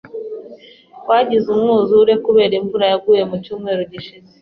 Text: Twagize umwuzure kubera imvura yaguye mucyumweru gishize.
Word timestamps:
Twagize 0.99 1.47
umwuzure 1.55 2.13
kubera 2.25 2.53
imvura 2.59 2.85
yaguye 2.91 3.23
mucyumweru 3.29 3.81
gishize. 3.91 4.31